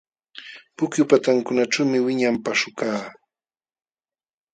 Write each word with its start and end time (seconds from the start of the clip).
Pukyu 0.75 1.03
patankunaćhuumi 1.09 1.97
wiñan 2.05 2.35
paśhukaq. 2.43 3.03